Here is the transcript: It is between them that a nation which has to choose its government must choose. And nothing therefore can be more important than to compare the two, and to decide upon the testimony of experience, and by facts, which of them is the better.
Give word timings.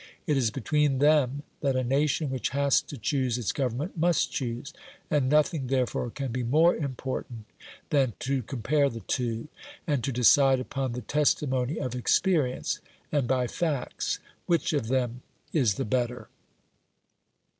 It 0.25 0.35
is 0.35 0.49
between 0.49 0.97
them 0.97 1.43
that 1.59 1.75
a 1.75 1.83
nation 1.83 2.31
which 2.31 2.49
has 2.49 2.81
to 2.81 2.97
choose 2.97 3.37
its 3.37 3.51
government 3.51 3.95
must 3.95 4.31
choose. 4.31 4.73
And 5.11 5.29
nothing 5.29 5.67
therefore 5.67 6.09
can 6.09 6.31
be 6.31 6.41
more 6.41 6.75
important 6.75 7.45
than 7.91 8.13
to 8.21 8.41
compare 8.41 8.89
the 8.89 9.01
two, 9.01 9.47
and 9.85 10.03
to 10.03 10.11
decide 10.11 10.59
upon 10.59 10.93
the 10.93 11.01
testimony 11.01 11.77
of 11.79 11.93
experience, 11.93 12.79
and 13.11 13.27
by 13.27 13.45
facts, 13.45 14.17
which 14.47 14.73
of 14.73 14.87
them 14.87 15.21
is 15.53 15.75
the 15.75 15.85
better. 15.85 16.29